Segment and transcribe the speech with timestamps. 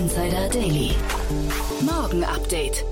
[0.00, 0.92] Insider Daily.
[1.82, 2.86] Morgen Update.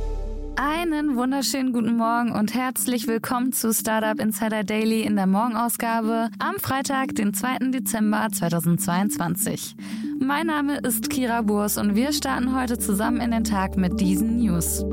[0.57, 6.57] Einen wunderschönen guten Morgen und herzlich willkommen zu Startup Insider Daily in der Morgenausgabe am
[6.61, 7.71] Freitag, den 2.
[7.71, 9.75] Dezember 2022.
[10.21, 14.37] Mein Name ist Kira Burs und wir starten heute zusammen in den Tag mit diesen
[14.37, 14.85] News.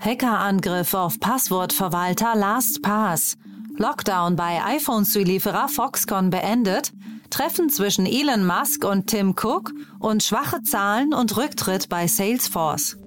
[0.00, 3.36] Hackerangriff auf Passwortverwalter LastPass.
[3.76, 6.94] Lockdown bei iPhone-Zulieferer Foxconn beendet.
[7.32, 12.98] Treffen zwischen Elon Musk und Tim Cook und schwache Zahlen und Rücktritt bei Salesforce.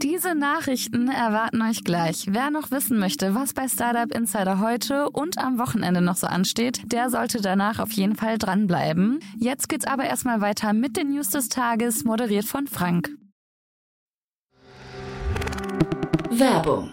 [0.00, 2.26] Diese Nachrichten erwarten euch gleich.
[2.28, 6.92] Wer noch wissen möchte, was bei Startup Insider heute und am Wochenende noch so ansteht,
[6.92, 9.18] der sollte danach auf jeden Fall dranbleiben.
[9.40, 13.10] Jetzt geht's aber erstmal weiter mit den News des Tages, moderiert von Frank.
[16.30, 16.92] Werbung.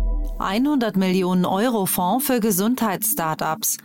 [0.41, 3.77] 100 Millionen Euro Fonds für Gesundheitsstartups.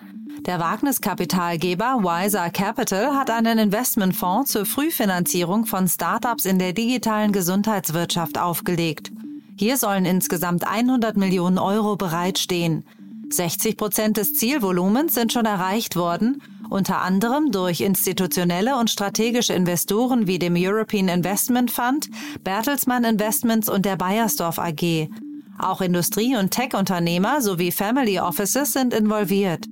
[0.47, 8.39] Der Wagniskapitalgeber Wiser Capital hat einen Investmentfonds zur Frühfinanzierung von Startups in der digitalen Gesundheitswirtschaft
[8.39, 9.13] aufgelegt.
[9.59, 12.85] Hier sollen insgesamt 100 Millionen Euro bereitstehen.
[13.31, 20.27] 60 Prozent des Zielvolumens sind schon erreicht worden, unter anderem durch institutionelle und strategische Investoren
[20.27, 22.09] wie dem European Investment Fund,
[22.45, 25.09] Bertelsmann Investments und der Bayersdorf AG.
[25.59, 29.67] Auch Industrie- und Tech-Unternehmer sowie Family Offices sind involviert.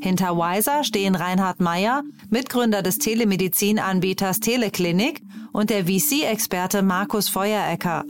[0.00, 5.22] Hinter Wiser stehen Reinhard Meyer, Mitgründer des Telemedizinanbieters Teleklinik
[5.52, 8.04] und der VC-Experte Markus Feuerecker.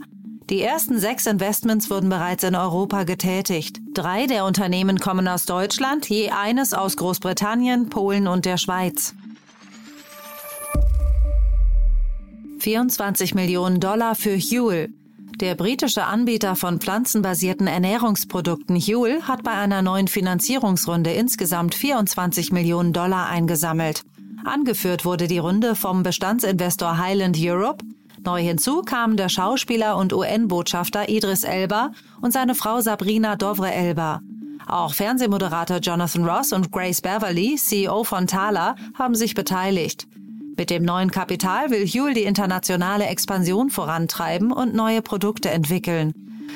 [0.49, 3.79] Die ersten sechs Investments wurden bereits in Europa getätigt.
[3.93, 9.13] Drei der Unternehmen kommen aus Deutschland, je eines aus Großbritannien, Polen und der Schweiz.
[12.59, 14.93] 24 Millionen Dollar für Huel.
[15.39, 22.93] Der britische Anbieter von pflanzenbasierten Ernährungsprodukten Huel hat bei einer neuen Finanzierungsrunde insgesamt 24 Millionen
[22.93, 24.03] Dollar eingesammelt.
[24.45, 27.83] Angeführt wurde die Runde vom Bestandsinvestor Highland Europe.
[28.23, 34.21] Neu hinzu kamen der Schauspieler und UN-Botschafter Idris Elba und seine Frau Sabrina Dovre-Elba.
[34.67, 40.07] Auch Fernsehmoderator Jonathan Ross und Grace Beverly, CEO von Thala, haben sich beteiligt.
[40.55, 46.13] Mit dem neuen Kapital will Huel die internationale Expansion vorantreiben und neue Produkte entwickeln.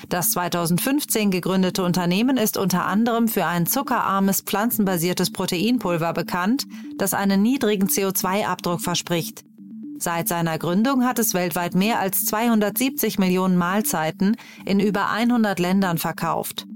[0.10, 6.66] Das 2015 gegründete Unternehmen ist unter anderem für ein zuckerarmes pflanzenbasiertes Proteinpulver bekannt,
[6.98, 9.44] das einen niedrigen CO2-Abdruck verspricht.
[9.98, 15.98] Seit seiner Gründung hat es weltweit mehr als 270 Millionen Mahlzeiten in über 100 Ländern
[15.98, 16.68] verkauft.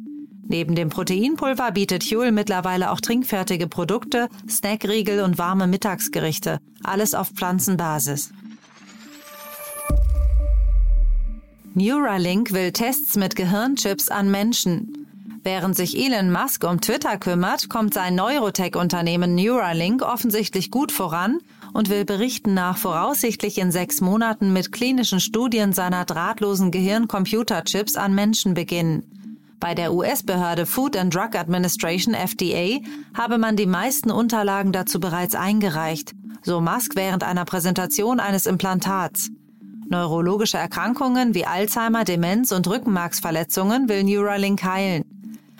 [0.51, 6.59] Neben dem Proteinpulver bietet Huel mittlerweile auch trinkfertige Produkte, Snackriegel und warme Mittagsgerichte.
[6.83, 8.33] Alles auf Pflanzenbasis.
[11.73, 15.07] Neuralink will Tests mit Gehirnchips an Menschen.
[15.41, 21.39] Während sich Elon Musk um Twitter kümmert, kommt sein Neurotech-Unternehmen Neuralink offensichtlich gut voran
[21.71, 28.13] und will Berichten nach voraussichtlich in sechs Monaten mit klinischen Studien seiner drahtlosen Gehirn-Computer-Chips an
[28.13, 29.20] Menschen beginnen.
[29.61, 32.79] Bei der US-Behörde Food and Drug Administration FDA
[33.15, 39.29] habe man die meisten Unterlagen dazu bereits eingereicht, so Musk während einer Präsentation eines Implantats.
[39.87, 45.03] Neurologische Erkrankungen wie Alzheimer, Demenz und Rückenmarksverletzungen will Neuralink heilen.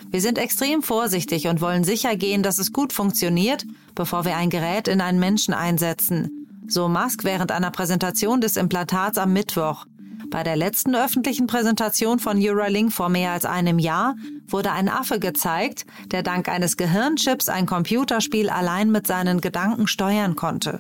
[0.10, 4.50] Wir sind extrem vorsichtig und wollen sicher gehen, dass es gut funktioniert, bevor wir ein
[4.50, 6.48] Gerät in einen Menschen einsetzen.
[6.68, 9.86] So Musk während einer Präsentation des Implantats am Mittwoch.
[10.32, 14.16] Bei der letzten öffentlichen Präsentation von Neuralink vor mehr als einem Jahr
[14.48, 20.38] wurde ein Affe gezeigt, der dank eines Gehirnchips ein Computerspiel allein mit seinen Gedanken steuern
[20.38, 20.80] konnte.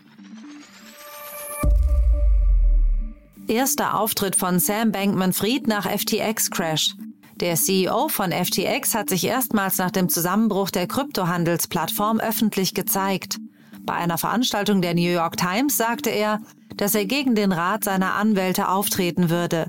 [3.48, 6.96] Erster Auftritt von Sam Bankman-Fried nach FTX-Crash.
[7.36, 13.38] Der CEO von FTX hat sich erstmals nach dem Zusammenbruch der Kryptohandelsplattform öffentlich gezeigt.
[13.82, 16.40] Bei einer Veranstaltung der New York Times sagte er,
[16.78, 19.68] dass er gegen den Rat seiner Anwälte auftreten würde.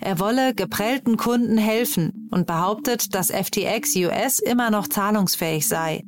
[0.00, 6.04] Er wolle geprellten Kunden helfen und behauptet, dass FTX US immer noch zahlungsfähig sei.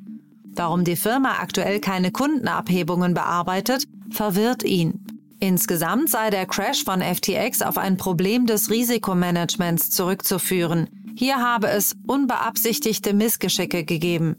[0.54, 5.04] Warum die Firma aktuell keine Kundenabhebungen bearbeitet, verwirrt ihn.
[5.38, 10.88] Insgesamt sei der Crash von FTX auf ein Problem des Risikomanagements zurückzuführen.
[11.14, 14.37] Hier habe es unbeabsichtigte Missgeschicke gegeben.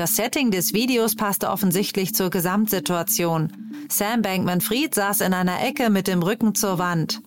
[0.00, 3.52] Das Setting des Videos passte offensichtlich zur Gesamtsituation.
[3.90, 7.20] Sam Bankman-Fried saß in einer Ecke mit dem Rücken zur Wand.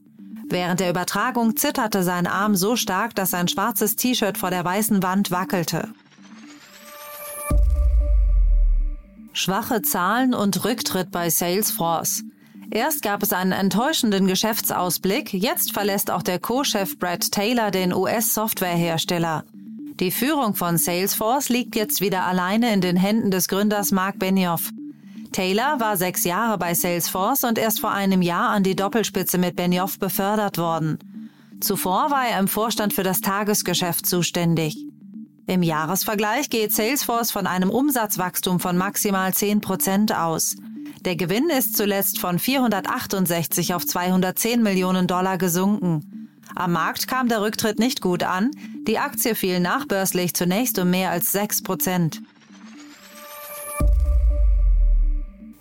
[0.49, 5.03] Während der Übertragung zitterte sein Arm so stark, dass sein schwarzes T-Shirt vor der weißen
[5.03, 5.89] Wand wackelte.
[9.33, 12.23] Schwache Zahlen und Rücktritt bei Salesforce.
[12.71, 19.43] Erst gab es einen enttäuschenden Geschäftsausblick, jetzt verlässt auch der Co-Chef Brad Taylor den US-Softwarehersteller.
[19.99, 24.71] Die Führung von Salesforce liegt jetzt wieder alleine in den Händen des Gründers Mark Benioff.
[25.31, 29.55] Taylor war sechs Jahre bei Salesforce und erst vor einem Jahr an die Doppelspitze mit
[29.55, 30.97] Benioff befördert worden.
[31.59, 34.83] Zuvor war er im Vorstand für das Tagesgeschäft zuständig.
[35.45, 40.55] Im Jahresvergleich geht Salesforce von einem Umsatzwachstum von maximal 10 Prozent aus.
[41.01, 46.22] Der Gewinn ist zuletzt von 468 auf 210 Millionen Dollar gesunken.
[46.55, 48.51] Am Markt kam der Rücktritt nicht gut an.
[48.87, 52.21] Die Aktie fiel nachbörslich zunächst um mehr als 6 Prozent.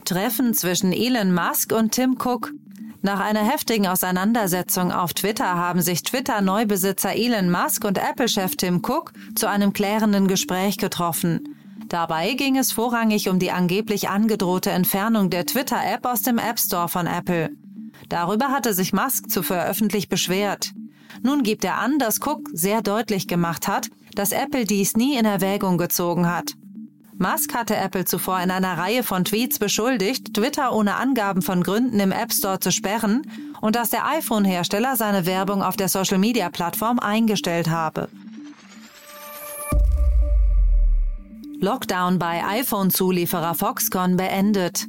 [0.04, 2.52] Treffen zwischen Elon Musk und Tim Cook.
[3.00, 9.12] Nach einer heftigen Auseinandersetzung auf Twitter haben sich Twitter-Neubesitzer Elon Musk und Apple-Chef Tim Cook
[9.34, 11.56] zu einem klärenden Gespräch getroffen.
[11.88, 16.88] Dabei ging es vorrangig um die angeblich angedrohte Entfernung der Twitter-App aus dem App Store
[16.88, 17.50] von Apple.
[18.08, 20.72] Darüber hatte sich Musk zuvor öffentlich beschwert.
[21.22, 25.24] Nun gibt er an, dass Cook sehr deutlich gemacht hat, dass Apple dies nie in
[25.24, 26.54] Erwägung gezogen hat.
[27.18, 32.00] Musk hatte Apple zuvor in einer Reihe von Tweets beschuldigt, Twitter ohne Angaben von Gründen
[32.00, 33.22] im App Store zu sperren
[33.60, 38.08] und dass der iPhone-Hersteller seine Werbung auf der Social-Media-Plattform eingestellt habe.
[41.60, 44.88] Lockdown bei iPhone-Zulieferer Foxconn beendet.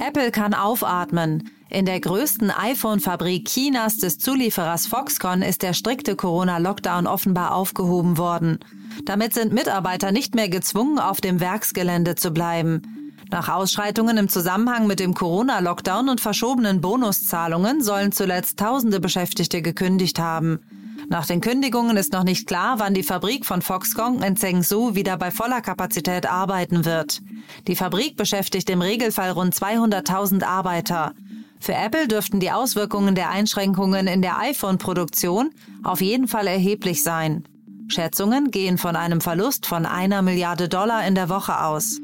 [0.00, 1.48] Apple kann aufatmen.
[1.70, 8.58] In der größten iPhone-Fabrik Chinas des Zulieferers Foxconn ist der strikte Corona-Lockdown offenbar aufgehoben worden.
[9.04, 13.12] Damit sind Mitarbeiter nicht mehr gezwungen, auf dem Werksgelände zu bleiben.
[13.30, 20.18] Nach Ausschreitungen im Zusammenhang mit dem Corona-Lockdown und verschobenen Bonuszahlungen sollen zuletzt tausende Beschäftigte gekündigt
[20.18, 20.60] haben.
[21.10, 25.18] Nach den Kündigungen ist noch nicht klar, wann die Fabrik von Foxconn in Zhengzhou wieder
[25.18, 27.20] bei voller Kapazität arbeiten wird.
[27.66, 31.12] Die Fabrik beschäftigt im Regelfall rund 200.000 Arbeiter.
[31.60, 35.50] Für Apple dürften die Auswirkungen der Einschränkungen in der iPhone-Produktion
[35.82, 37.44] auf jeden Fall erheblich sein.
[37.88, 42.00] Schätzungen gehen von einem Verlust von einer Milliarde Dollar in der Woche aus.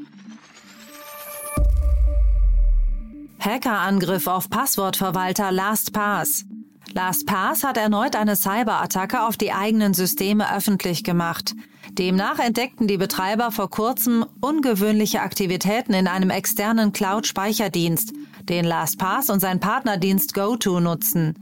[3.39, 6.45] Hackerangriff auf Passwortverwalter LastPass.
[6.93, 11.53] LastPass hat erneut eine Cyberattacke auf die eigenen Systeme öffentlich gemacht.
[11.91, 18.13] Demnach entdeckten die Betreiber vor kurzem ungewöhnliche Aktivitäten in einem externen Cloud-Speicherdienst,
[18.49, 21.33] den LastPass und sein Partnerdienst GoTo nutzen.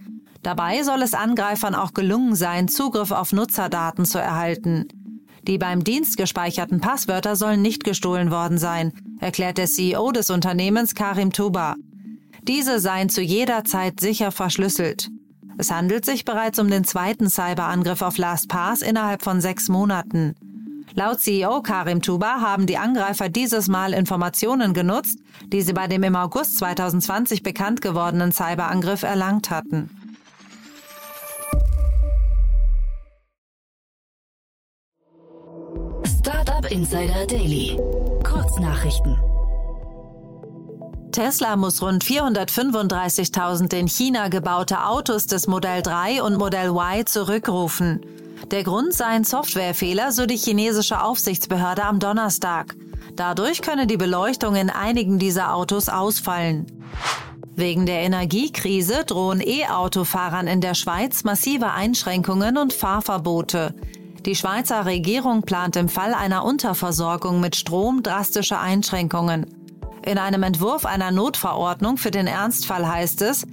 [0.42, 4.88] Dabei soll es Angreifern auch gelungen sein, Zugriff auf Nutzerdaten zu erhalten.
[5.48, 10.96] Die beim Dienst gespeicherten Passwörter sollen nicht gestohlen worden sein, erklärt der CEO des Unternehmens
[10.96, 11.76] Karim Tuba.
[12.44, 15.10] Diese seien zu jeder Zeit sicher verschlüsselt.
[15.58, 20.36] Es handelt sich bereits um den zweiten Cyberangriff auf LastPass innerhalb von sechs Monaten.
[20.96, 26.04] Laut CEO Karim Tuba haben die Angreifer dieses Mal Informationen genutzt, die sie bei dem
[26.04, 29.90] im August 2020 bekannt gewordenen Cyberangriff erlangt hatten.
[36.20, 37.76] Startup Insider Daily.
[38.24, 39.18] Kurznachrichten.
[41.12, 48.02] Tesla muss rund 435.000 in China gebaute Autos des Modell 3 und Modell Y zurückrufen.
[48.52, 52.76] Der Grund seien Softwarefehler, so die chinesische Aufsichtsbehörde am Donnerstag.
[53.16, 56.66] Dadurch könne die Beleuchtung in einigen dieser Autos ausfallen.
[57.56, 63.76] Wegen der Energiekrise drohen E-Autofahrern in der Schweiz massive Einschränkungen und Fahrverbote.
[64.26, 69.46] Die Schweizer Regierung plant im Fall einer Unterversorgung mit Strom drastische Einschränkungen.
[70.06, 73.46] In einem Entwurf einer Notverordnung für den Ernstfall heißt es,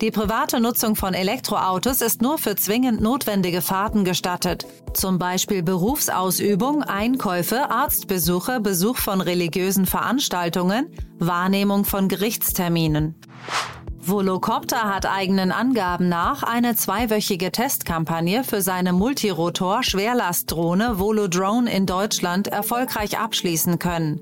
[0.00, 4.64] Die private Nutzung von Elektroautos ist nur für zwingend notwendige Fahrten gestattet.
[4.94, 10.86] Zum Beispiel Berufsausübung, Einkäufe, Arztbesuche, Besuch von religiösen Veranstaltungen,
[11.18, 13.16] Wahrnehmung von Gerichtsterminen.
[13.98, 23.18] Volocopter hat eigenen Angaben nach eine zweiwöchige Testkampagne für seine Multirotor-Schwerlastdrohne Volodrone in Deutschland erfolgreich
[23.18, 24.20] abschließen können.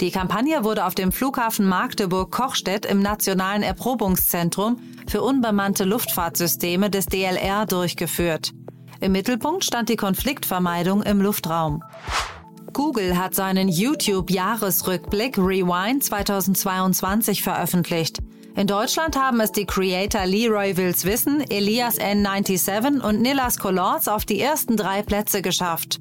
[0.00, 4.76] Die Kampagne wurde auf dem Flughafen Magdeburg-Kochstedt im Nationalen Erprobungszentrum
[5.08, 8.52] für unbemannte Luftfahrtsysteme des DLR durchgeführt.
[9.00, 11.82] Im Mittelpunkt stand die Konfliktvermeidung im Luftraum.
[12.72, 18.18] Google hat seinen YouTube-Jahresrückblick Rewind 2022 veröffentlicht.
[18.54, 24.24] In Deutschland haben es die Creator Leroy Wills Wissen, Elias N97 und Nilas Colords auf
[24.24, 25.98] die ersten drei Plätze geschafft.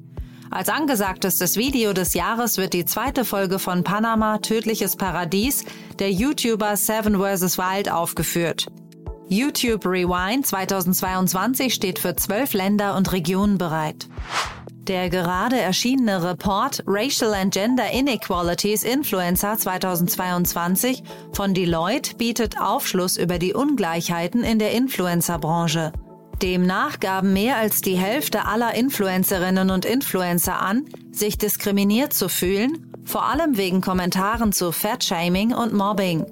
[0.50, 5.66] Als angesagtestes Video des Jahres wird die zweite Folge von Panama Tödliches Paradies
[6.00, 7.58] der YouTuber Seven vs.
[7.58, 8.68] Wild aufgeführt.
[9.28, 14.08] YouTube Rewind 2022 steht für zwölf Länder und Regionen bereit.
[14.88, 23.38] Der gerade erschienene Report Racial and Gender Inequalities Influencer 2022 von Deloitte bietet Aufschluss über
[23.38, 25.92] die Ungleichheiten in der Influencerbranche.
[26.42, 32.92] Demnach gaben mehr als die Hälfte aller Influencerinnen und Influencer an, sich diskriminiert zu fühlen,
[33.06, 36.26] vor allem wegen Kommentaren zu Fatshaming und Mobbing.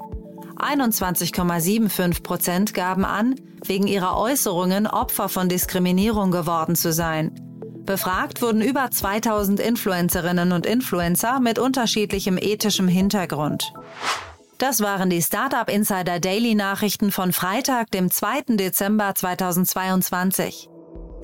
[0.57, 3.35] 21,75 Prozent gaben an,
[3.65, 7.31] wegen ihrer Äußerungen Opfer von Diskriminierung geworden zu sein.
[7.85, 13.73] Befragt wurden über 2000 Influencerinnen und Influencer mit unterschiedlichem ethischem Hintergrund.
[14.57, 18.55] Das waren die Startup Insider Daily Nachrichten von Freitag, dem 2.
[18.55, 20.69] Dezember 2022.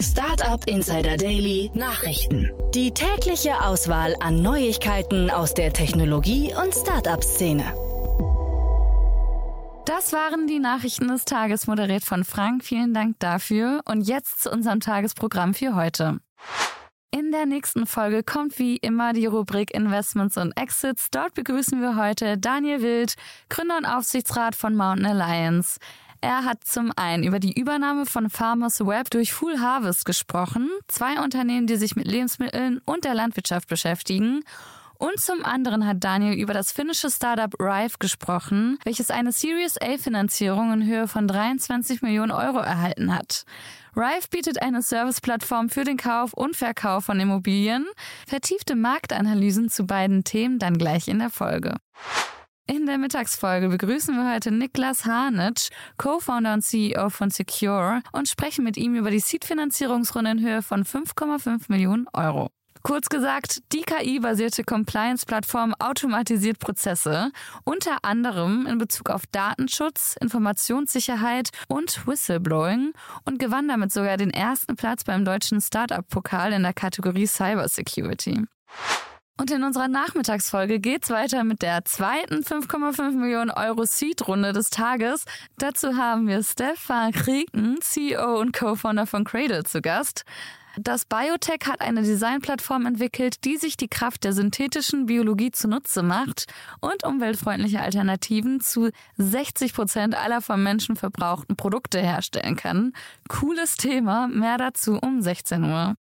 [0.02, 2.52] Startup Insider Daily Nachrichten.
[2.76, 7.64] Die tägliche Auswahl an Neuigkeiten aus der Technologie- und Startup-Szene.
[9.86, 12.66] Das waren die Nachrichten des Tages, moderiert von Frank.
[12.66, 13.80] Vielen Dank dafür.
[13.86, 16.20] Und jetzt zu unserem Tagesprogramm für heute.
[17.13, 21.12] In der nächsten Folge kommt wie immer die Rubrik Investments und Exits.
[21.12, 23.15] Dort begrüßen wir heute Daniel Wild,
[23.50, 25.77] Gründer und Aufsichtsrat von Mountain Alliance.
[26.22, 31.22] Er hat zum einen über die Übernahme von Farmers Web durch Full Harvest gesprochen, zwei
[31.22, 34.46] Unternehmen, die sich mit Lebensmitteln und der Landwirtschaft beschäftigen.
[35.01, 39.98] Und zum anderen hat Daniel über das finnische Startup Rive gesprochen, welches eine Series A
[39.98, 43.46] Finanzierung in Höhe von 23 Millionen Euro erhalten hat.
[43.96, 47.88] Rive bietet eine Serviceplattform für den Kauf und Verkauf von Immobilien.
[48.27, 51.77] Vertiefte Marktanalysen zu beiden Themen dann gleich in der Folge.
[52.67, 58.63] In der Mittagsfolge begrüßen wir heute Niklas Harnitsch, Co-Founder und CEO von Secure, und sprechen
[58.63, 62.51] mit ihm über die Seed-Finanzierungsrunde in Höhe von 5,5 Millionen Euro.
[62.84, 67.32] Kurz gesagt, die KI-basierte Compliance-Plattform automatisiert Prozesse,
[67.64, 72.94] unter anderem in Bezug auf Datenschutz, Informationssicherheit und Whistleblowing
[73.26, 78.46] und gewann damit sogar den ersten Platz beim deutschen Startup-Pokal in der Kategorie Cybersecurity.
[79.38, 85.26] Und in unserer Nachmittagsfolge geht's weiter mit der zweiten 5,5 Millionen Euro Seed-Runde des Tages.
[85.58, 90.26] Dazu haben wir Stefan Krieken, CEO und Co-Founder von Cradle, zu Gast.
[90.78, 96.46] Das Biotech hat eine Designplattform entwickelt, die sich die Kraft der synthetischen Biologie zunutze macht
[96.80, 102.94] und umweltfreundliche Alternativen zu 60 Prozent aller vom Menschen verbrauchten Produkte herstellen kann.
[103.28, 105.96] Cooles Thema, mehr dazu um 16 Uhr.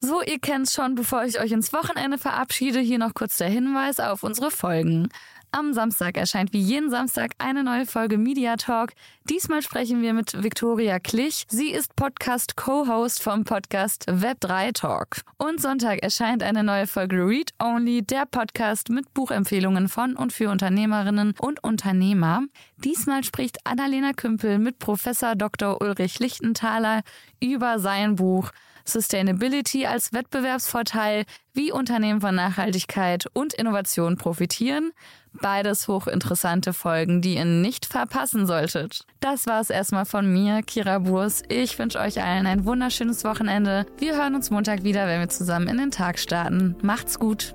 [0.00, 3.98] So, ihr kennt's schon, bevor ich euch ins Wochenende verabschiede, hier noch kurz der Hinweis
[3.98, 5.08] auf unsere Folgen.
[5.50, 8.92] Am Samstag erscheint wie jeden Samstag eine neue Folge Media Talk.
[9.24, 11.46] Diesmal sprechen wir mit Viktoria Klich.
[11.48, 15.22] Sie ist Podcast-Co-Host vom Podcast Web3 Talk.
[15.36, 20.50] Und Sonntag erscheint eine neue Folge Read Only, der Podcast mit Buchempfehlungen von und für
[20.50, 22.42] Unternehmerinnen und Unternehmer.
[22.76, 25.80] Diesmal spricht Annalena Kümpel mit Professor Dr.
[25.80, 27.02] Ulrich Lichtenthaler
[27.40, 28.52] über sein Buch
[28.88, 34.92] Sustainability als Wettbewerbsvorteil, wie Unternehmen von Nachhaltigkeit und Innovation profitieren.
[35.40, 39.04] Beides hochinteressante Folgen, die ihr nicht verpassen solltet.
[39.20, 41.42] Das war es erstmal von mir, Kira Burs.
[41.48, 43.86] Ich wünsche euch allen ein wunderschönes Wochenende.
[43.98, 46.76] Wir hören uns Montag wieder, wenn wir zusammen in den Tag starten.
[46.82, 47.54] Macht's gut!